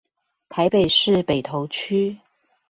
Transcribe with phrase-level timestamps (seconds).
[0.49, 2.17] 台北市北投區